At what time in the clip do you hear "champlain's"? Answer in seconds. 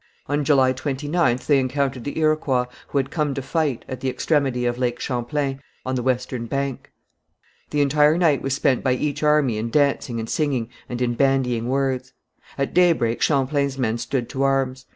13.21-13.77